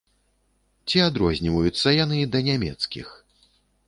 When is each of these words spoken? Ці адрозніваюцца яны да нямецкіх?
Ці 0.87 1.01
адрозніваюцца 1.07 1.93
яны 2.03 2.17
да 2.37 2.41
нямецкіх? 2.49 3.13